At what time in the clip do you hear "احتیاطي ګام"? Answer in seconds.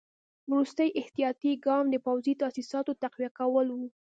1.01-1.85